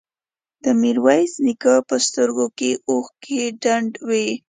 د 0.63 0.65
ميرويس 0.81 1.33
نيکه 1.45 1.73
په 1.87 1.95
سترګو 2.07 2.45
کې 2.57 2.71
اوښکې 2.89 3.41
ډنډ 3.61 3.91
وې. 4.07 4.27